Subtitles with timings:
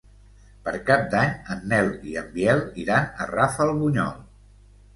[0.67, 4.21] Per Cap d'Any en Nel i en Biel iran a Rafelbunyol.